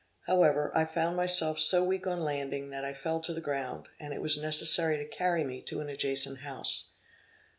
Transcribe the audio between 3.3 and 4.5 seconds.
the ground, and it was